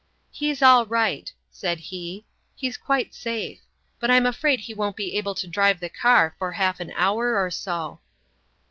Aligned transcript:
"He's 0.31 0.63
all 0.63 0.87
right," 0.87 1.31
said 1.51 1.77
he; 1.77 2.25
"he's 2.55 2.75
quite 2.75 3.13
safe. 3.13 3.61
But 3.99 4.09
I'm 4.09 4.25
afraid 4.25 4.61
he 4.61 4.73
won't 4.73 4.95
be 4.95 5.15
able 5.15 5.35
to 5.35 5.45
drive 5.47 5.79
the 5.79 5.89
car 5.89 6.35
for 6.39 6.53
half 6.53 6.79
an 6.79 6.91
hour 6.95 7.37
or 7.39 7.51
so." 7.51 7.99